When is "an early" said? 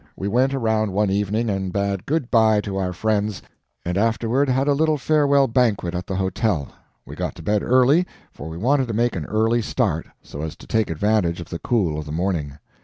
9.15-9.61